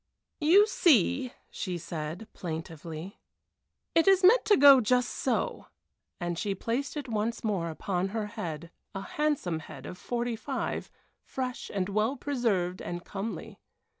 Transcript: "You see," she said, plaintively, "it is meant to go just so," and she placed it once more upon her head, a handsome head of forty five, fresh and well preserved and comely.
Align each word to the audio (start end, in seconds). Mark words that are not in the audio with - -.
"You 0.39 0.65
see," 0.65 1.31
she 1.51 1.77
said, 1.77 2.27
plaintively, 2.33 3.19
"it 3.93 4.07
is 4.07 4.23
meant 4.23 4.43
to 4.45 4.57
go 4.57 4.81
just 4.81 5.09
so," 5.11 5.67
and 6.19 6.39
she 6.39 6.55
placed 6.55 6.97
it 6.97 7.07
once 7.07 7.43
more 7.43 7.69
upon 7.69 8.07
her 8.07 8.25
head, 8.25 8.71
a 8.95 9.01
handsome 9.01 9.59
head 9.59 9.85
of 9.85 9.99
forty 9.99 10.35
five, 10.35 10.89
fresh 11.23 11.69
and 11.71 11.87
well 11.87 12.15
preserved 12.15 12.81
and 12.81 13.05
comely. 13.05 13.59